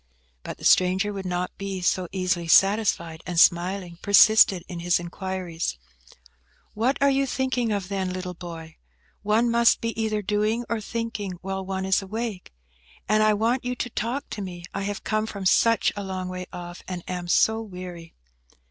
But 0.41 0.57
the 0.57 0.65
stranger 0.65 1.13
would 1.13 1.27
not 1.27 1.55
be 1.59 1.79
so 1.79 2.07
easily 2.11 2.47
satisfied, 2.47 3.21
and 3.27 3.39
smiling, 3.39 3.99
persisted 4.01 4.63
in 4.67 4.79
his 4.79 4.99
inquiries. 4.99 5.77
"What 6.73 6.97
are 6.99 7.09
you 7.11 7.27
thinking 7.27 7.71
of, 7.71 7.87
then, 7.87 8.11
little 8.11 8.33
boy? 8.33 8.77
One 9.21 9.51
must 9.51 9.79
be 9.79 9.89
either 10.01 10.23
doing 10.23 10.65
or 10.67 10.81
thinking 10.81 11.33
while 11.43 11.63
one 11.63 11.85
is 11.85 12.01
awake. 12.01 12.51
And 13.07 13.21
I 13.21 13.35
want 13.35 13.63
you 13.63 13.75
to 13.75 13.91
talk 13.91 14.27
to 14.31 14.41
me. 14.41 14.65
I 14.73 14.81
have 14.85 15.03
come 15.03 15.27
from 15.27 15.45
such 15.45 15.93
a 15.95 16.03
long 16.03 16.29
way 16.29 16.47
off, 16.51 16.81
and 16.87 17.03
am 17.07 17.27
so 17.27 17.61
weary." 17.61 18.15